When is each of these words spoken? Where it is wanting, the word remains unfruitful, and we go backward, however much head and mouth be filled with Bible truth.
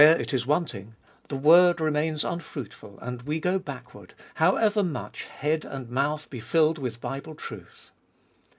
Where 0.01 0.19
it 0.19 0.33
is 0.33 0.47
wanting, 0.47 0.95
the 1.27 1.35
word 1.35 1.79
remains 1.79 2.23
unfruitful, 2.23 2.97
and 3.01 3.21
we 3.21 3.39
go 3.39 3.59
backward, 3.59 4.15
however 4.33 4.81
much 4.83 5.25
head 5.25 5.63
and 5.63 5.91
mouth 5.91 6.27
be 6.31 6.39
filled 6.39 6.79
with 6.79 6.99
Bible 6.99 7.35
truth. 7.35 7.91